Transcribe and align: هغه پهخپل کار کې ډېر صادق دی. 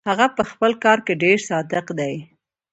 هغه 0.09 0.25
پهخپل 0.37 0.71
کار 0.83 0.99
کې 1.05 1.13
ډېر 1.23 1.37
صادق 1.49 1.85
دی. 1.99 2.13